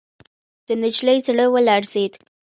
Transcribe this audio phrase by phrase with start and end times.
[0.67, 2.13] د نجلۍ زړه ولړزېد.